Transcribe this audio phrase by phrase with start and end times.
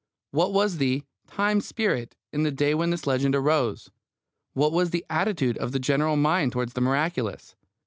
[0.31, 3.91] What was the "time spirit" in the day when this legend arose?
[4.53, 7.55] What was the attitude of the general mind towards the miraculous?